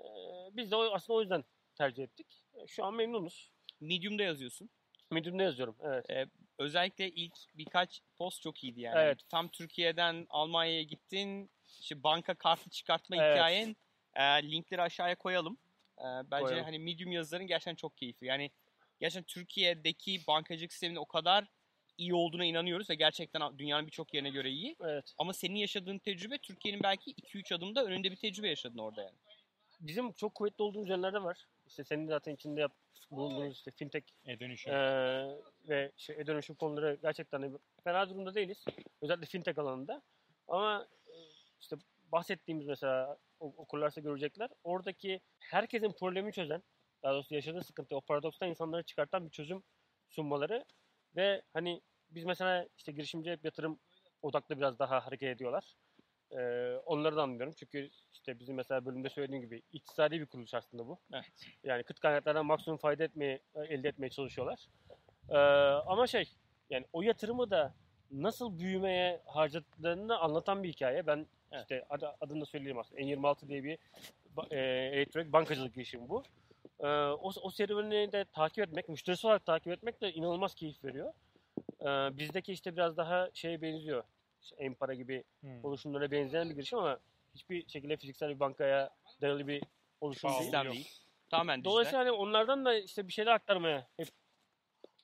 e, 0.00 0.04
biz 0.52 0.70
de 0.70 0.76
o, 0.76 0.82
aslında 0.92 1.16
o 1.16 1.20
yüzden 1.20 1.44
tercih 1.74 2.02
ettik. 2.04 2.44
E, 2.54 2.66
şu 2.66 2.84
an 2.84 2.94
memnunuz. 2.94 3.53
Medium'da 3.80 4.22
yazıyorsun. 4.22 4.70
Medium'da 5.10 5.42
yazıyorum. 5.42 5.76
Evet. 6.08 6.28
Özellikle 6.58 7.10
ilk 7.10 7.34
birkaç 7.54 8.00
post 8.16 8.42
çok 8.42 8.64
iyiydi 8.64 8.80
yani. 8.80 8.98
Evet. 8.98 9.20
Tam 9.28 9.48
Türkiye'den 9.48 10.26
Almanya'ya 10.30 10.82
gittin. 10.82 11.50
İşte 11.80 12.02
banka 12.02 12.34
kartı 12.34 12.70
çıkartma 12.70 13.16
Evet. 13.16 13.36
hikayen. 13.36 13.76
E, 14.14 14.22
linkleri 14.50 14.82
aşağıya 14.82 15.14
koyalım. 15.14 15.58
E, 15.98 16.04
bence 16.04 16.44
Koyalım. 16.44 16.64
hani 16.64 16.78
Medium 16.78 17.12
yazıların 17.12 17.46
gerçekten 17.46 17.74
çok 17.74 17.96
keyifli. 17.96 18.26
Yani 18.26 18.50
gerçekten 19.00 19.24
Türkiye'deki 19.34 20.20
bankacılık 20.28 20.72
sisteminin 20.72 20.98
o 20.98 21.04
kadar 21.06 21.44
iyi 21.98 22.14
olduğuna 22.14 22.44
inanıyoruz 22.44 22.90
ve 22.90 22.94
gerçekten 22.94 23.58
dünyanın 23.58 23.86
birçok 23.86 24.14
yerine 24.14 24.30
göre 24.30 24.50
iyi. 24.50 24.76
Evet. 24.84 25.14
Ama 25.18 25.32
senin 25.32 25.54
yaşadığın 25.54 25.98
tecrübe 25.98 26.38
Türkiye'nin 26.38 26.82
belki 26.82 27.10
2-3 27.14 27.54
adımda 27.54 27.84
önünde 27.84 28.10
bir 28.10 28.16
tecrübe 28.16 28.48
yaşadın 28.48 28.78
orada 28.78 29.02
yani. 29.02 29.16
Bizim 29.80 30.12
çok 30.12 30.34
kuvvetli 30.34 30.62
olduğumuz 30.62 30.88
yerlerde 30.88 31.22
var. 31.22 31.46
İşte 31.74 31.84
senin 31.84 32.08
zaten 32.08 32.34
içinde 32.34 32.60
yap, 32.60 32.72
bulunduğunuz 33.10 33.54
işte 33.54 33.70
fintech 33.70 34.04
E 34.26 34.40
dönüşüm. 34.40 34.74
Ee, 34.74 35.36
ve 35.68 35.92
şey, 35.96 36.16
e-dönüşüm 36.20 36.56
konuları 36.56 36.98
gerçekten 37.02 37.58
fena 37.84 38.10
durumda 38.10 38.34
değiliz. 38.34 38.64
Özellikle 39.02 39.26
fintech 39.26 39.58
alanında. 39.58 40.02
Ama 40.48 40.88
e, 41.06 41.14
işte 41.60 41.76
bahsettiğimiz 42.12 42.66
mesela 42.66 43.18
okurlarsa 43.40 44.00
görecekler. 44.00 44.50
Oradaki 44.64 45.20
herkesin 45.38 45.92
problemi 45.92 46.32
çözen, 46.32 46.62
daha 47.02 47.14
doğrusu 47.14 47.34
yaşadığı 47.34 47.62
sıkıntı, 47.62 47.96
o 47.96 48.00
paradokstan 48.00 48.48
insanları 48.48 48.82
çıkartan 48.82 49.26
bir 49.26 49.30
çözüm 49.30 49.62
sunmaları 50.08 50.64
ve 51.16 51.42
hani 51.52 51.80
biz 52.10 52.24
mesela 52.24 52.68
işte 52.76 52.92
girişimci 52.92 53.30
hep 53.30 53.44
yatırım 53.44 53.78
odaklı 54.22 54.56
biraz 54.58 54.78
daha 54.78 55.06
hareket 55.06 55.28
ediyorlar. 55.28 55.74
Ee, 56.34 56.76
onları 56.86 57.16
da 57.16 57.22
anlıyorum. 57.22 57.54
Çünkü 57.56 57.90
işte 58.12 58.38
bizim 58.40 58.56
mesela 58.56 58.86
bölümde 58.86 59.08
söylediğim 59.08 59.42
gibi 59.42 59.62
iktisadi 59.72 60.20
bir 60.20 60.26
kuruluş 60.26 60.54
aslında 60.54 60.86
bu. 60.88 60.98
Evet. 61.12 61.24
Yani 61.64 61.82
kıt 61.82 62.00
kaynaklardan 62.00 62.46
maksimum 62.46 62.78
fayda 62.78 63.04
etmeye, 63.04 63.40
elde 63.56 63.88
etmeye 63.88 64.10
çalışıyorlar. 64.10 64.66
Ee, 65.30 65.36
ama 65.86 66.06
şey 66.06 66.32
yani 66.70 66.86
o 66.92 67.02
yatırımı 67.02 67.50
da 67.50 67.74
nasıl 68.10 68.58
büyümeye 68.58 69.22
harcadıklarını 69.26 70.18
anlatan 70.18 70.62
bir 70.62 70.68
hikaye. 70.68 71.06
Ben 71.06 71.26
Evet. 71.52 71.62
işte 71.62 71.86
adı, 71.90 72.14
adını 72.20 72.40
da 72.40 72.46
söyleyeyim 72.46 72.78
aslında. 72.78 73.00
N26 73.00 73.48
diye 73.48 73.64
bir 73.64 73.78
e, 74.50 74.58
elektronik 74.92 75.32
bankacılık 75.32 75.74
girişimi 75.74 76.08
bu. 76.08 76.22
Ee, 76.80 76.86
o, 76.86 77.32
o 77.42 77.50
serüveni 77.50 78.12
de 78.12 78.24
takip 78.24 78.64
etmek, 78.68 78.88
müşterisi 78.88 79.26
olarak 79.26 79.46
takip 79.46 79.72
etmek 79.72 80.00
de 80.00 80.12
inanılmaz 80.12 80.54
keyif 80.54 80.84
veriyor. 80.84 81.12
Ee, 81.80 81.86
bizdeki 82.18 82.52
işte 82.52 82.76
biraz 82.76 82.96
daha 82.96 83.30
şeye 83.34 83.62
benziyor. 83.62 84.04
İşte 84.44 84.56
Empara 84.58 84.94
gibi 84.94 85.24
Hmm. 85.40 85.64
oluşumlara 85.64 86.10
benzeyen 86.10 86.50
bir 86.50 86.54
girişim 86.54 86.78
ama 86.78 86.98
hiçbir 87.34 87.68
şekilde 87.68 87.96
fiziksel 87.96 88.28
bir 88.34 88.40
bankaya 88.40 88.90
dayalı 89.20 89.46
bir 89.48 89.62
oluşum 90.00 90.30
Sağ 90.30 90.64
değil. 90.64 90.72
Değil. 90.72 90.88
Tamamen 91.30 91.58
dijital. 91.58 91.70
Dolayısıyla 91.70 92.00
hani 92.00 92.10
onlardan 92.12 92.64
da 92.64 92.74
işte 92.78 93.08
bir 93.08 93.12
şeyler 93.12 93.32
aktarmaya 93.32 93.88
hep 93.96 94.08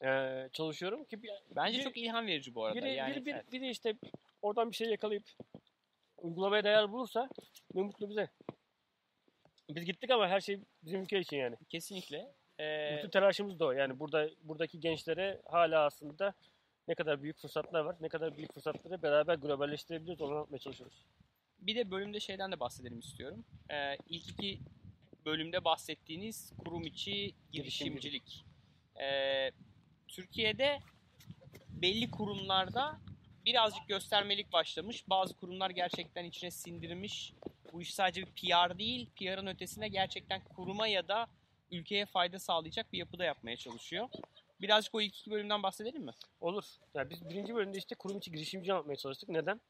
eee, 0.03 0.49
çalışıyorum 0.53 1.05
ki 1.05 1.23
bir, 1.23 1.31
Bence 1.57 1.79
biri- 1.79 1.85
çok 1.85 1.97
ilham 1.97 2.27
verici 2.27 2.55
bu 2.55 2.65
arada. 2.65 2.77
biri, 2.79 2.95
yani, 2.95 3.11
biri, 3.17 3.27
biri, 3.27 3.35
evet. 3.35 3.53
biri 3.53 3.71
işte 3.71 3.95
oradan 4.43 4.71
bir 4.71 4.77
şey 4.77 4.89
yakalayıp 4.89 5.25
uygulamaya 6.19 6.65
değer 6.65 6.93
bulursa 6.93 7.29
ne 7.75 7.83
mutlu 7.83 8.11
bize. 8.11 8.29
Biz 9.69 9.85
gittik 9.85 10.11
ama 10.11 10.29
her 10.29 10.41
şey 10.41 10.61
bizim 10.83 11.03
ülke 11.03 11.19
için 11.21 11.37
yani. 11.37 11.57
Kesinlikle. 11.69 12.35
Ee, 12.61 12.95
Bütün 12.99 13.11
telaşımız 13.11 13.59
da 13.61 13.65
o. 13.67 13.73
Yani 13.73 13.99
burada 14.01 14.29
buradaki 14.43 14.81
gençlere 14.81 15.41
hala 15.51 15.85
aslında 15.85 16.35
ne 16.89 16.95
kadar 16.95 17.23
büyük 17.23 17.39
fırsatlar 17.39 17.81
var, 17.81 17.97
ne 18.01 18.09
kadar 18.09 18.37
büyük 18.37 18.55
fırsatları 18.55 19.03
beraber 19.03 19.35
globalleştirebiliriz 19.35 20.21
onu 20.21 20.35
anlatmaya 20.35 20.59
çalışıyoruz. 20.59 21.07
bir 21.61 21.77
de 21.77 21.91
bölümde 21.91 22.21
şeyden 22.21 22.53
de 22.53 22.61
bahsedelim 22.61 22.99
istiyorum. 22.99 23.45
Ee, 23.71 23.97
ilk 24.09 24.29
iki 24.29 24.61
bölümde 25.25 25.65
bahsettiğiniz 25.65 26.53
kurum 26.59 26.87
içi 26.87 27.35
girişimcilik. 27.53 28.45
Ee, 29.01 29.51
Türkiye'de 30.09 30.81
belli 31.69 32.11
kurumlarda 32.11 33.01
birazcık 33.45 33.89
göstermelik 33.89 34.53
başlamış. 34.53 35.09
Bazı 35.09 35.37
kurumlar 35.37 35.71
gerçekten 35.71 36.25
içine 36.25 36.51
sindirmiş. 36.51 37.33
Bu 37.73 37.83
iş 37.83 37.95
sadece 37.95 38.23
bir 38.23 38.27
PR 38.27 38.79
değil, 38.79 39.11
PR'ın 39.17 39.47
ötesine 39.47 39.89
gerçekten 39.89 40.45
kuruma 40.45 40.87
ya 40.87 41.09
da 41.09 41.27
ülkeye 41.71 42.07
fayda 42.07 42.39
sağlayacak 42.39 42.93
bir 42.93 42.99
yapıda 42.99 43.25
yapmaya 43.25 43.57
çalışıyor. 43.57 44.09
Birazcık 44.61 44.95
o 44.95 45.01
ilk 45.01 45.19
iki 45.19 45.31
bölümden 45.31 45.63
bahsedelim 45.63 46.03
mi? 46.03 46.13
Olur. 46.41 46.65
Yani 46.95 47.11
biz 47.11 47.29
birinci 47.31 47.55
bölümde 47.55 47.79
işte 47.79 47.95
kurum 47.95 48.19
içi 48.19 48.33
girişimci 48.33 48.73
anlatmaya 48.73 48.97
çalıştık. 48.97 49.29
Neden? 49.29 49.61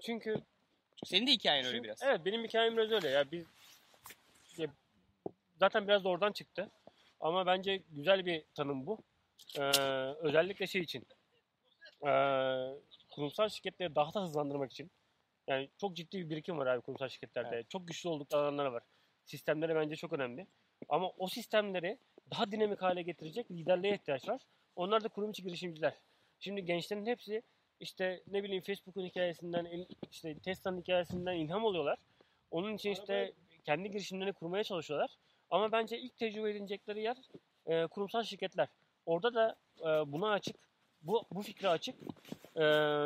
Çünkü 0.00 0.36
Senin 1.04 1.26
de 1.26 1.30
hikayen 1.30 1.64
öyle 1.64 1.76
Çünkü- 1.76 1.84
biraz. 1.84 2.02
Evet 2.02 2.20
benim 2.24 2.44
hikayem 2.44 2.76
biraz 2.76 2.90
öyle 2.90 3.08
ya. 3.08 3.30
Biz 3.30 3.46
ya, 4.56 4.66
zaten 5.58 5.88
biraz 5.88 6.04
da 6.04 6.08
oradan 6.08 6.32
çıktı. 6.32 6.70
Ama 7.20 7.46
bence 7.46 7.82
güzel 7.90 8.26
bir 8.26 8.44
tanım 8.54 8.86
bu. 8.86 8.98
Ee, 9.58 9.62
özellikle 10.20 10.66
şey 10.66 10.82
için. 10.82 11.06
Ee, 12.06 12.70
kurumsal 13.10 13.48
şirketleri 13.48 13.94
daha 13.94 14.14
da 14.14 14.22
hızlandırmak 14.22 14.72
için. 14.72 14.90
Yani 15.46 15.68
çok 15.78 15.96
ciddi 15.96 16.18
bir 16.18 16.30
birikim 16.30 16.58
var 16.58 16.66
abi 16.66 16.80
kurumsal 16.80 17.08
şirketlerde. 17.08 17.64
Çok 17.68 17.88
güçlü 17.88 18.08
oldukları 18.08 18.42
alanlar 18.42 18.66
var. 18.66 18.82
Sistemleri 19.24 19.74
bence 19.74 19.96
çok 19.96 20.12
önemli. 20.12 20.46
Ama 20.88 21.10
o 21.10 21.28
sistemleri 21.28 21.98
daha 22.30 22.52
dinamik 22.52 22.82
hale 22.82 23.02
getirecek 23.02 23.50
liderliğe 23.50 23.94
ihtiyaç 23.94 24.28
var. 24.28 24.40
Onlar 24.76 25.04
da 25.04 25.08
kurum 25.08 25.30
içi 25.30 25.42
girişimciler. 25.42 25.94
Şimdi 26.38 26.64
gençlerin 26.64 27.06
hepsi 27.06 27.42
işte 27.80 28.22
ne 28.26 28.42
bileyim 28.44 28.62
Facebook'un 28.62 29.04
hikayesinden, 29.04 29.86
işte 30.10 30.38
Tesla'nın 30.38 30.80
hikayesinden 30.80 31.34
ilham 31.34 31.66
alıyorlar. 31.66 31.98
Onun 32.50 32.74
için 32.74 32.90
işte 32.90 33.32
kendi 33.64 33.90
girişimlerini 33.90 34.32
kurmaya 34.32 34.64
çalışıyorlar. 34.64 35.10
Ama 35.50 35.72
bence 35.72 35.98
ilk 35.98 36.16
tecrübe 36.16 36.50
edinecekleri 36.50 37.02
yer 37.02 37.16
e, 37.66 37.86
kurumsal 37.86 38.22
şirketler. 38.22 38.68
orada 39.06 39.34
da 39.34 39.56
e, 39.80 40.12
buna 40.12 40.30
açık, 40.30 40.56
bu 41.02 41.24
bu 41.32 41.42
fikre 41.42 41.68
açık 41.68 41.94
e, 42.56 42.64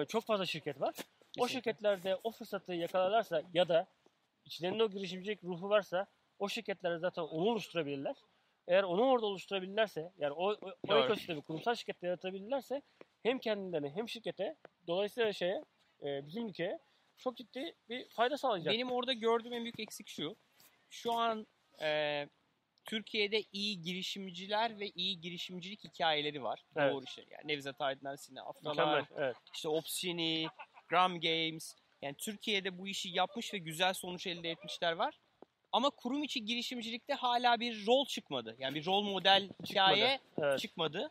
çok 0.09 0.25
fazla 0.25 0.47
şirket 0.47 0.81
var. 0.81 0.95
O 1.39 1.49
şirketlerde 1.49 2.19
o 2.25 2.31
fırsatı 2.31 2.73
yakalarlarsa 2.73 3.43
ya 3.55 3.69
da 3.69 3.87
içlerinde 4.45 4.85
o 4.85 4.91
girişimcilik 4.91 5.45
ruhu 5.45 5.69
varsa 5.69 6.07
o 6.39 6.49
şirketler 6.49 6.97
zaten 6.97 7.23
onu 7.23 7.51
oluşturabilirler. 7.51 8.17
Eğer 8.69 8.83
onu 8.83 9.03
orada 9.03 9.27
oluşturabilirlerse 9.27 10.13
yani 10.19 10.33
o, 10.33 10.53
o, 10.53 10.75
o 10.89 10.99
ekosistemi 10.99 11.43
kurumsal 11.43 11.75
şirkette 11.75 12.07
yaratabilirlerse 12.07 12.83
hem 13.23 13.39
kendilerine 13.39 13.91
hem 13.91 14.09
şirkete 14.09 14.57
dolayısıyla 14.87 15.33
şeye 15.33 15.65
e, 16.03 16.27
bizim 16.27 16.49
ülkeye 16.49 16.79
çok 17.17 17.37
ciddi 17.37 17.75
bir 17.89 18.09
fayda 18.09 18.37
sağlayacak. 18.37 18.75
Benim 18.75 18.93
orada 18.93 19.13
gördüğüm 19.13 19.53
en 19.53 19.63
büyük 19.63 19.81
eksik 19.81 20.09
şu. 20.09 20.37
Şu 20.91 21.13
an 21.13 21.47
e, 21.83 22.29
Türkiye'de 22.85 23.43
iyi 23.53 23.83
girişimciler 23.83 24.81
ve 24.81 24.89
iyi 24.89 25.21
girişimcilik 25.21 25.85
hikayeleri 25.85 26.43
var. 26.43 26.65
Evet. 26.77 26.93
Doğru 26.93 27.05
işte. 27.05 27.25
Yani 27.31 27.49
Nevzat 27.49 27.81
Aydınlar, 27.81 28.17
Sinan 28.17 28.47
Afralar. 28.47 29.05
Evet. 29.17 29.37
işte 29.55 29.69
Opsini, 29.69 30.47
Gram 30.89 31.21
Games. 31.21 31.75
Yani 32.03 32.15
Türkiye'de 32.15 32.79
bu 32.79 32.89
işi 32.89 33.09
yapmış 33.09 33.55
ve 33.55 33.59
güzel 33.59 33.95
sonuç 33.95 34.27
elde 34.27 34.51
etmişler 34.51 34.93
var. 34.93 35.21
Ama 35.75 35.91
kurum 35.91 36.23
içi 36.23 36.45
girişimcilikte 36.45 37.15
hala 37.15 37.61
bir 37.61 37.87
rol 37.87 38.07
çıkmadı. 38.07 38.57
Yani 38.59 38.75
bir 38.75 38.87
rol 38.87 39.03
model 39.03 39.49
hikaye 39.69 40.21
Evet. 40.39 40.59
çıkmadı. 40.61 41.11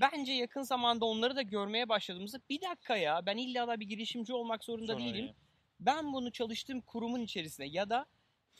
Bence 0.00 0.32
yakın 0.32 0.62
zamanda 0.62 1.04
onları 1.04 1.36
da 1.36 1.42
görmeye 1.42 1.88
başladığımızda 1.88 2.38
bir 2.50 2.60
dakika 2.60 2.96
ya 2.96 3.26
ben 3.26 3.36
illa 3.36 3.68
da 3.68 3.80
bir 3.80 3.86
girişimci 3.88 4.32
olmak 4.32 4.64
zorunda 4.64 4.92
Sonra 4.92 5.04
değilim. 5.04 5.24
yani. 5.24 5.34
Ben 5.80 6.12
bunu 6.12 6.32
çalıştığım 6.32 6.80
kurumun 6.80 7.20
içerisinde 7.20 7.66
ya 7.66 7.90
da 7.90 8.06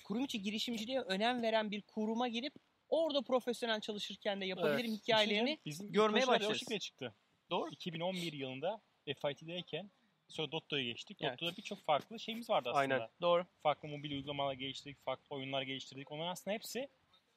kurum 0.05 0.25
içi 0.25 0.43
girişimciliğe 0.43 1.01
önem 1.01 1.43
veren 1.43 1.71
bir 1.71 1.83
kuruma 1.83 2.29
girip 2.29 2.55
orada 2.89 3.23
profesyonel 3.23 3.81
çalışırken 3.81 4.41
de 4.41 4.45
yapabilirim 4.47 4.91
Evet. 4.91 5.01
hikayelerini 5.03 5.59
Bizim 5.67 5.93
görmeye 5.93 6.27
başlarız. 6.27 6.59
Şekilde 6.59 6.79
çıktı. 6.79 7.15
Doğru. 7.51 7.71
2011 7.71 8.33
yılında 8.33 8.81
FIT'deyken 9.05 9.91
sonra 10.31 10.53
Dotto'ya 10.53 10.85
geçtik. 10.85 11.19
Evet. 11.21 11.33
Dotto'da 11.33 11.57
birçok 11.57 11.85
farklı 11.85 12.21
şeyimiz 12.21 12.51
vardı 12.51 12.69
aslında. 12.69 12.95
Aynen. 12.95 13.09
doğru. 13.21 13.47
Farklı 13.63 13.89
mobil 13.89 14.13
uygulamalar 14.13 14.55
geliştirdik, 14.55 15.05
farklı 15.05 15.37
oyunlar 15.37 15.63
geliştirdik. 15.63 16.13
Onların 16.13 16.33
aslında 16.33 16.55
hepsi 16.55 16.89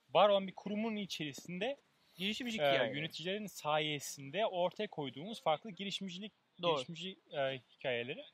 var 0.09 0.29
olan 0.29 0.47
bir 0.47 0.55
kurumun 0.55 0.95
içerisinde 0.95 1.77
Girişimcilik 2.15 2.61
e, 2.61 2.73
hikaye. 2.73 2.93
yöneticilerin 2.93 3.45
sayesinde 3.45 4.45
ortaya 4.45 4.87
koyduğumuz 4.87 5.43
farklı 5.43 5.71
girişimcilik, 5.71 6.33
Doğru. 6.61 6.75
girişimci 6.75 7.19
e, 7.31 7.59
hikayeleri. 7.75 8.25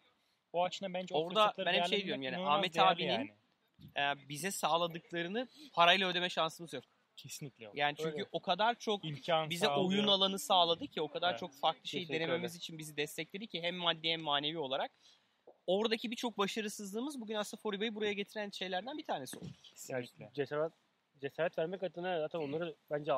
O 0.53 0.63
açıdan 0.63 0.93
bence 0.93 1.15
Orada 1.15 1.53
ben 1.57 1.73
hep 1.73 1.87
şey 1.87 2.05
diyorum 2.05 2.21
yani, 2.21 2.37
Ahmet 2.37 2.79
abinin 2.79 3.31
Ee, 3.97 4.29
bize 4.29 4.51
sağladıklarını 4.51 5.47
parayla 5.73 6.09
ödeme 6.09 6.29
şansımız 6.29 6.73
yok. 6.73 6.83
Kesinlikle 7.23 7.65
yok. 7.65 7.75
Yani 7.77 7.95
çünkü 7.97 8.11
Öyle. 8.11 8.25
o 8.31 8.39
kadar 8.41 8.79
çok 8.79 9.05
İmkan 9.05 9.49
bize 9.49 9.65
sağlıyor. 9.65 9.89
oyun 9.89 10.07
alanı 10.07 10.39
sağladı 10.39 10.87
ki 10.87 11.01
o 11.01 11.07
kadar 11.11 11.29
Evet. 11.29 11.39
çok 11.39 11.53
farklı 11.53 11.87
şey 11.87 11.99
Kesinlikle 12.01 12.23
denememiz 12.25 12.55
için 12.55 12.77
bizi 12.77 12.97
destekledi 12.97 13.47
ki 13.47 13.61
hem 13.61 13.75
maddi 13.75 14.09
hem 14.09 14.21
manevi 14.21 14.57
olarak. 14.57 14.91
Oradaki 15.67 16.11
birçok 16.11 16.37
başarısızlığımız 16.37 17.21
bugün 17.21 17.35
aslında 17.35 17.61
Foriba'yı 17.61 17.95
buraya 17.95 18.13
getiren 18.13 18.49
şeylerden 18.49 18.97
bir 18.97 19.05
tanesi 19.05 19.37
oldu. 19.37 19.45
Yani 19.89 20.01
Kesinlikle. 20.05 20.33
cesaret, 20.33 20.73
cesaret 21.21 21.57
vermek 21.57 21.83
adına 21.83 22.19
zaten 22.19 22.39
onları 22.39 22.75
bence 22.91 23.11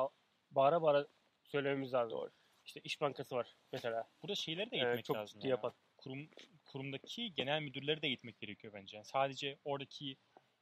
bağıra 0.50 0.82
bağıra 0.82 1.06
söylememiz 1.44 1.92
lazım. 1.92 2.18
Doğru. 2.18 2.30
İşte 2.64 2.80
İş 2.84 3.00
Bankası 3.00 3.34
var 3.36 3.54
mesela. 3.72 4.08
Burada 4.22 4.34
şeyleri 4.34 4.70
de 4.70 4.76
Ee, 4.76 4.78
eğitmek 4.78 5.04
çok 5.04 5.16
lazım. 5.16 5.38
ciddi 5.40 5.46
ya. 5.46 5.50
yapan. 5.50 5.72
Kurum, 5.96 6.28
kurumdaki 6.66 7.34
genel 7.34 7.62
müdürleri 7.62 8.02
de 8.02 8.06
eğitmek 8.06 8.40
gerekiyor 8.40 8.72
bence. 8.72 8.96
Yani 8.96 9.06
sadece 9.06 9.58
oradaki 9.64 10.16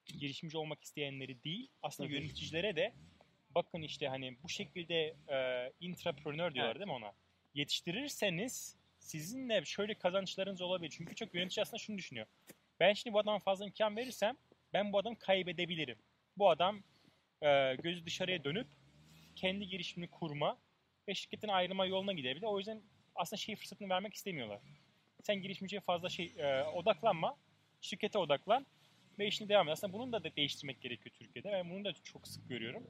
girişimci 0.07 0.59
olmak 0.59 0.85
isteyenleri 0.85 1.43
değil, 1.45 1.69
aslında 1.83 2.09
yöneticilere 2.11 2.77
de 2.77 2.95
bakın 3.55 3.83
işte 3.83 4.09
hani 4.09 4.37
bu 4.43 4.49
şekilde 4.49 5.17
e, 5.29 5.73
intrapreneur 5.81 6.55
diyorlar 6.55 6.77
Evet. 6.77 6.81
değil 6.81 6.99
mi 6.99 7.05
ona? 7.05 7.13
Yetiştirirseniz 7.55 8.77
sizinle 8.99 9.65
şöyle 9.65 9.95
kazançlarınız 9.95 10.61
olabilir. 10.61 10.95
Çünkü 10.97 11.15
çok 11.15 11.35
yönetici 11.35 11.63
aslında 11.63 11.79
şunu 11.79 11.99
düşünüyor. 11.99 12.27
Ben 12.81 12.93
şimdi 12.93 13.15
bu 13.15 13.19
adama 13.19 13.39
fazla 13.39 13.65
imkan 13.65 13.97
verirsem 13.97 14.37
ben 14.73 14.93
bu 14.93 14.99
adamı 14.99 15.19
kaybedebilirim. 15.19 15.99
Bu 16.37 16.51
adam 16.51 16.83
e, 17.43 17.75
gözü 17.83 18.07
dışarıya 18.07 18.45
dönüp 18.45 18.67
kendi 19.37 19.69
girişimini 19.69 20.11
kurma 20.11 20.59
ve 21.09 21.15
şirketin 21.15 21.49
ayrılma 21.49 21.87
yoluna 21.87 22.13
gidebilir. 22.13 22.47
O 22.47 22.59
yüzden 22.59 22.83
aslında 23.15 23.41
şey 23.41 23.57
fırsatını 23.57 23.89
vermek 23.89 24.15
istemiyorlar. 24.15 24.61
Sen 25.23 25.43
girişimciye 25.43 25.81
fazla 25.81 26.09
şey 26.09 26.33
e, 26.39 26.65
odaklanma, 26.65 27.37
şirkete 27.81 28.19
odaklan 28.19 28.67
ve 29.21 29.27
işini 29.27 29.49
devam 29.49 29.69
et. 29.69 29.73
Aslında 29.73 29.93
bunun 29.93 30.13
da 30.13 30.25
de- 30.25 30.37
değiştirmek 30.37 30.81
gerekiyor 30.81 31.15
Türkiye'de. 31.19 31.53
Ben 31.53 31.71
bunu 31.71 31.85
da 31.85 31.93
çok 31.93 32.29
sık 32.29 32.49
görüyorum. 32.49 32.83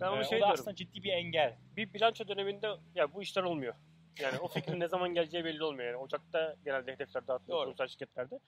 Ben 0.00 0.06
onu 0.08 0.20
E, 0.20 0.24
şey 0.24 0.38
o 0.38 0.40
da 0.40 0.44
diyorum. 0.46 0.52
aslında 0.52 0.74
ciddi 0.74 1.02
bir 1.02 1.12
engel. 1.12 1.56
Bir 1.76 1.92
bilanço 1.94 2.28
döneminde 2.28 2.68
ya 2.94 3.14
bu 3.14 3.22
işler 3.22 3.42
olmuyor. 3.42 3.74
Yani 4.20 4.38
o 4.38 4.48
fikrin 4.48 4.80
ne 4.80 4.88
zaman 4.88 5.14
geleceği 5.14 5.44
belli 5.44 5.64
olmuyor. 5.64 5.86
Yani 5.86 5.96
Ocak'ta 5.96 6.56
genelde 6.64 6.92
hedefler 6.92 7.26
dağıtılıyor 7.26 7.64
kurumsal 7.64 7.86
şirketlerde. 7.86 8.38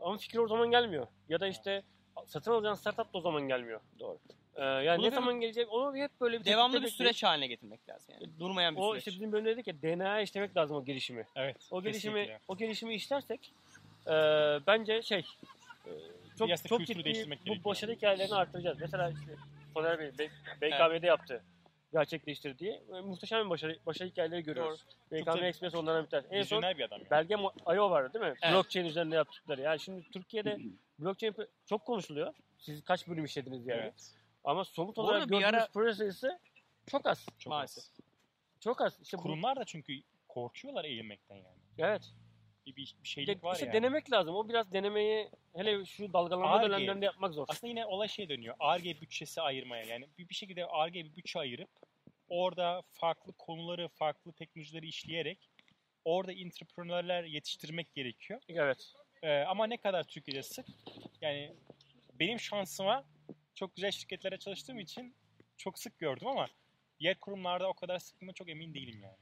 Ama 0.00 0.16
fikir 0.16 0.38
o 0.38 0.48
zaman 0.48 0.70
gelmiyor. 0.70 1.06
Ya 1.28 1.40
da 1.40 1.46
işte 1.48 1.82
satın 2.26 2.50
alacağın 2.52 2.74
startup 2.74 3.14
da 3.14 3.18
o 3.18 3.20
zaman 3.20 3.48
gelmiyor. 3.48 3.80
Doğru. 3.98 4.18
Ee, 4.56 4.62
yani 4.64 4.98
Bunu 4.98 5.06
ne 5.06 5.10
zaman 5.10 5.40
gelecek 5.40 5.72
onu 5.72 5.96
hep 5.96 6.10
böyle 6.20 6.40
bir 6.40 6.44
Devamlı 6.44 6.82
bir 6.82 6.88
süreç 6.88 7.22
haline 7.22 7.46
getirmek 7.46 7.88
lazım 7.88 8.14
yani. 8.14 8.38
Durmayan 8.38 8.76
bir 8.76 8.80
O 8.80 8.90
süreç. 8.90 8.98
işte 9.06 9.10
bizim 9.10 9.32
bölümde 9.32 9.50
dedik 9.56 9.66
ya 9.66 9.82
DNA'ya 9.82 10.20
işlemek 10.20 10.56
lazım 10.56 10.76
o 10.76 10.84
girişimi. 10.84 11.26
Evet. 11.36 11.56
O 11.70 11.82
gelişimi 11.82 12.14
kesinlikle. 12.14 12.40
o 12.48 12.56
gelişimi 12.56 12.94
işlersek 12.94 13.52
e, 14.06 14.12
bence 14.66 15.02
şey 15.02 15.24
e, 15.86 15.90
çok 16.38 16.48
da 16.48 16.56
çok 16.56 16.78
kültürü 16.78 16.96
ciddi 16.98 17.04
değiştirmek 17.04 17.40
bu 17.40 17.44
gerekiyor. 17.44 17.64
başarı 17.64 17.92
hikayelerini 17.92 18.34
artıracağız. 18.34 18.78
Mesela 18.80 19.10
işte 19.10 19.36
Soner 19.74 19.98
Bey 19.98 20.12
B- 20.18 20.30
BKM'de 20.70 21.06
yaptı. 21.06 21.42
Gerçekleştirdiği 21.92 22.72
e, 22.94 23.00
muhteşem 23.00 23.44
bir 23.44 23.50
başarı, 23.50 23.78
başarı 23.86 24.08
hikayeleri 24.08 24.42
görüyoruz. 24.42 24.84
Çok 25.18 25.26
da 25.26 25.46
Express 25.46 25.74
onlardan 25.74 26.04
bir 26.04 26.10
tanesi. 26.10 26.28
En 26.28 26.42
son 26.42 26.56
Vizyoner 26.58 26.78
bir 26.78 26.82
adam. 26.84 26.98
Yani. 27.00 27.10
Belge 27.10 27.34
Mo- 27.34 27.76
IO 27.76 27.90
vardı 27.90 28.14
değil 28.14 28.24
mi? 28.24 28.34
Evet. 28.42 28.54
Blockchain 28.54 28.86
üzerinde 28.86 29.14
yaptıkları. 29.16 29.60
Yani 29.60 29.80
şimdi 29.80 30.10
Türkiye'de 30.10 30.58
blockchain 30.98 31.32
pe- 31.32 31.48
çok 31.66 31.84
konuşuluyor. 31.84 32.34
Siz 32.58 32.84
kaç 32.84 33.08
bölüm 33.08 33.24
işlediniz 33.24 33.66
yani. 33.66 33.80
Evet. 33.80 34.12
Ama 34.44 34.64
somut 34.64 34.96
Bu 34.96 35.00
olarak 35.02 35.22
bir 35.22 35.28
gördüğümüz 35.28 35.54
ara- 35.54 35.68
proje 35.74 35.94
sayısı 35.94 36.38
çok 36.86 37.06
az. 37.06 37.26
Çok 37.38 37.50
Maalesef. 37.50 37.84
az. 37.84 37.90
Çok 38.60 38.80
az. 38.80 38.98
İşte 39.02 39.18
bu, 39.18 39.22
Kurumlar 39.22 39.56
da 39.56 39.64
çünkü 39.64 39.92
korkuyorlar 40.28 40.84
eğilmekten 40.84 41.34
yani. 41.36 41.56
evet. 41.78 42.02
Bir, 42.66 42.76
bir, 42.76 42.94
şeylik 43.02 43.44
var 43.44 43.54
işte 43.54 43.66
yani. 43.66 43.74
denemek 43.74 44.12
lazım. 44.12 44.34
O 44.34 44.48
biraz 44.48 44.72
denemeyi 44.72 45.30
hele 45.56 45.84
şu 45.84 46.12
dalgalanma 46.12 46.50
Ar-Ge. 46.50 46.68
dönemlerinde 46.68 47.04
yapmak 47.04 47.34
zor. 47.34 47.46
Aslında 47.48 47.68
yine 47.68 47.86
olay 47.86 48.08
şey 48.08 48.28
dönüyor. 48.28 48.54
ARGE 48.60 49.00
bütçesi 49.00 49.40
ayırmaya. 49.40 49.84
Yani 49.84 50.06
bir, 50.18 50.28
bir 50.28 50.34
şekilde 50.34 50.66
ARGE 50.66 51.04
bir 51.04 51.16
bütçe 51.16 51.38
ayırıp 51.38 51.70
orada 52.28 52.82
farklı 52.92 53.32
konuları, 53.32 53.88
farklı 53.88 54.32
teknolojileri 54.32 54.86
işleyerek 54.86 55.50
orada 56.04 56.32
entrepreneurler 56.32 57.24
yetiştirmek 57.24 57.94
gerekiyor. 57.94 58.40
Evet. 58.48 58.92
Ee, 59.22 59.40
ama 59.40 59.66
ne 59.66 59.76
kadar 59.76 60.04
Türkiye'de 60.04 60.42
sık? 60.42 60.66
Yani 61.20 61.54
benim 62.14 62.40
şansıma 62.40 63.04
çok 63.54 63.76
güzel 63.76 63.90
şirketlere 63.90 64.38
çalıştığım 64.38 64.78
için 64.78 65.16
çok 65.56 65.78
sık 65.78 65.98
gördüm 65.98 66.28
ama 66.28 66.46
diğer 67.00 67.20
kurumlarda 67.20 67.68
o 67.68 67.74
kadar 67.74 67.98
sık 67.98 68.22
mı 68.22 68.32
çok 68.32 68.48
emin 68.48 68.74
değilim 68.74 69.02
yani. 69.02 69.16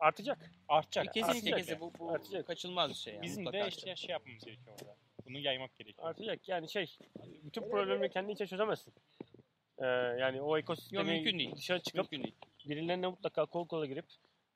Artacak. 0.00 0.50
Artacak. 0.68 1.14
Kesinlikle 1.14 1.30
artacak 1.54 1.58
kesinlikle 1.58 1.80
bu, 1.80 1.92
bu 1.98 2.10
Artacak. 2.10 2.46
kaçılmaz 2.46 2.90
bir 2.90 2.94
şey. 2.94 3.14
Yani. 3.14 3.22
Bizim 3.22 3.44
mutlaka 3.44 3.64
de 3.64 3.68
işte 3.68 3.96
şey 3.96 4.10
yapmamız 4.10 4.44
gerekiyor 4.44 4.76
orada. 4.80 4.96
Bunu 5.26 5.38
yaymak 5.38 5.76
gerekiyor. 5.78 6.08
Artacak. 6.08 6.48
Yani 6.48 6.70
şey 6.70 6.96
bütün 7.42 7.70
problemleri 7.70 8.10
kendi 8.10 8.32
içine 8.32 8.46
çözemezsin. 8.48 8.92
Ee, 9.78 9.86
yani 10.20 10.42
o 10.42 10.58
ekosistemi 10.58 10.96
Yok, 10.98 11.06
mümkün 11.08 11.38
değil. 11.38 11.56
dışarı 11.56 11.80
çıkıp 11.80 12.12
Mümkün 12.12 12.22
değil. 12.22 12.34
birilerine 12.68 13.06
mutlaka 13.06 13.46
kol 13.46 13.66
kola 13.68 13.86
girip 13.86 14.04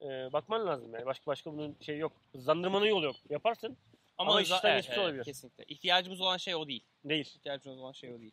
e, 0.03 0.07
bakman 0.33 0.67
lazım 0.67 0.95
yani. 0.95 1.07
Başka 1.07 1.27
başka 1.27 1.53
bunun 1.53 1.77
şey 1.81 1.99
yok. 1.99 2.13
Hızlandırmanın 2.33 2.87
yolu 2.87 3.05
yok. 3.05 3.17
Yaparsın 3.31 3.77
Ama 4.19 4.33
za- 4.33 4.43
işten 4.43 4.77
geçmiş 4.77 4.99
olabilir. 4.99 5.25
Kesinlikle. 5.25 5.65
İhtiyacımız 5.65 6.21
olan 6.21 6.37
şey 6.37 6.55
o 6.55 6.69
değil. 6.69 6.85
değil. 7.05 7.33
İhtiyacımız 7.37 7.79
olan 7.79 7.93
şey 7.93 8.13
o 8.15 8.21
değil. 8.21 8.33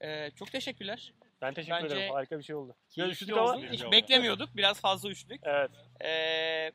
Ee, 0.00 0.30
çok 0.38 0.52
teşekkürler. 0.52 1.12
Ben 1.42 1.54
teşekkür 1.54 1.82
Bence 1.82 1.96
ederim. 1.96 2.12
Harika 2.12 2.38
bir 2.38 2.44
şey 2.44 2.56
oldu. 2.56 2.76
Oldu. 3.32 3.50
ama 3.50 3.72
Hiç 3.72 3.84
beklemiyorduk. 3.92 4.56
Biraz 4.56 4.80
fazla 4.80 5.10
üşüdük. 5.10 5.40
evet. 5.44 5.70
Ee, 6.04 6.72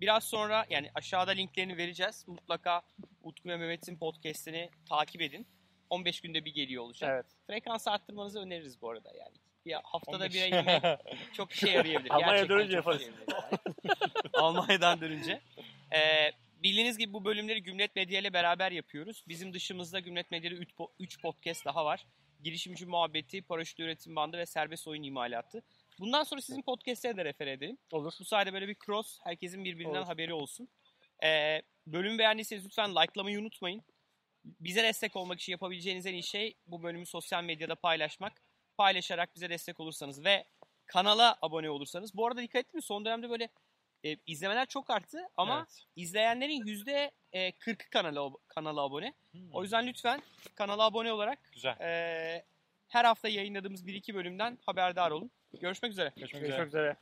biraz 0.00 0.24
sonra 0.24 0.66
yani 0.70 0.90
aşağıda 0.94 1.30
linklerini 1.30 1.76
vereceğiz. 1.76 2.24
Mutlaka 2.28 2.82
Utku 3.22 3.48
ve 3.48 3.56
Mehmet'in 3.56 3.98
podcast'ini 3.98 4.70
takip 4.88 5.22
edin. 5.22 5.46
15 5.90 6.20
günde 6.20 6.44
bir 6.44 6.54
geliyor 6.54 6.84
olacak. 6.84 7.10
Evet. 7.14 7.26
Frekans 7.46 7.88
arttırmanızı 7.88 8.40
öneririz 8.40 8.82
bu 8.82 8.90
arada 8.90 9.08
yani. 9.18 9.36
Ya 9.64 9.80
haftada 9.84 10.24
15. 10.24 10.34
bir 10.34 10.38
yemek 10.38 10.82
çok 11.32 11.52
işe 11.52 11.70
yarayabilir. 11.70 12.10
Almanya'ya 12.10 12.44
Gerçekten 12.44 12.58
dönünce 12.58 12.78
işe 12.80 12.90
yarayabilir 12.90 13.24
yani. 13.32 13.94
Almanya'dan 14.32 15.00
dönünce. 15.00 15.40
Ee, 15.94 16.32
bildiğiniz 16.62 16.98
gibi 16.98 17.12
bu 17.12 17.24
bölümleri 17.24 17.62
Gümlet 17.62 17.96
Medya 17.96 18.20
ile 18.20 18.32
beraber 18.32 18.72
yapıyoruz. 18.72 19.24
Bizim 19.28 19.52
dışımızda 19.52 20.00
Gümlet 20.00 20.30
Medya'da 20.30 20.54
3 20.98 21.20
podcast 21.22 21.64
daha 21.64 21.84
var. 21.84 22.06
Girişimci 22.44 22.86
muhabbeti, 22.86 23.42
paraşüt 23.42 23.80
üretim 23.80 24.16
bandı 24.16 24.38
ve 24.38 24.46
serbest 24.46 24.88
oyun 24.88 25.02
imalatı. 25.02 25.62
Bundan 25.98 26.22
sonra 26.22 26.40
sizin 26.40 26.62
podcast'lere 26.62 27.16
de 27.16 27.24
refer 27.24 27.46
edelim. 27.46 27.78
Olur. 27.92 28.12
Bu 28.20 28.24
sayede 28.24 28.52
böyle 28.52 28.68
bir 28.68 28.76
cross, 28.86 29.18
herkesin 29.24 29.64
birbirinden 29.64 29.98
Olur. 29.98 30.06
haberi 30.06 30.34
olsun. 30.34 30.68
Ee, 31.24 31.62
bölümü 31.86 32.18
beğendiyseniz 32.18 32.64
lütfen 32.64 32.94
likelamayı 32.94 33.40
unutmayın. 33.40 33.82
Bize 34.44 34.82
destek 34.82 35.16
olmak 35.16 35.40
için 35.40 35.52
yapabileceğiniz 35.52 36.06
en 36.06 36.12
iyi 36.12 36.22
şey 36.22 36.56
bu 36.66 36.82
bölümü 36.82 37.06
sosyal 37.06 37.44
medyada 37.44 37.74
paylaşmak. 37.74 38.32
Paylaşarak 38.76 39.34
bize 39.36 39.50
destek 39.50 39.80
olursanız 39.80 40.24
ve 40.24 40.44
kanala 40.86 41.38
abone 41.42 41.70
olursanız. 41.70 42.14
Bu 42.14 42.26
arada 42.26 42.42
dikkat 42.42 42.60
ettin 42.60 42.78
mi? 42.78 42.82
Son 42.82 43.04
dönemde 43.04 43.30
böyle 43.30 43.48
e, 44.04 44.16
izlemeler 44.26 44.66
çok 44.66 44.90
arttı 44.90 45.18
ama 45.36 45.58
Evet. 45.58 45.84
izleyenlerin 45.96 46.66
yüzde 46.66 47.10
e, 47.32 47.48
40'ı 47.52 47.90
kanala, 47.90 48.30
kanala 48.48 48.80
abone. 48.80 49.14
Hmm, 49.32 49.40
O 49.52 49.62
yüzden 49.62 49.86
lütfen 49.86 50.22
kanala 50.54 50.82
abone 50.84 51.12
olarak 51.12 51.38
güzel. 51.52 51.76
e, 51.80 52.44
her 52.88 53.04
hafta 53.04 53.28
yayınladığımız 53.28 53.86
1-2 53.86 54.14
bölümden 54.14 54.58
haberdar 54.66 55.10
olun. 55.10 55.30
Görüşmek 55.60 55.92
üzere. 55.92 56.12
Görüşmek 56.16 56.42
üzere. 56.42 56.48
Görüşmek 56.56 56.68
üzere. 56.68 56.96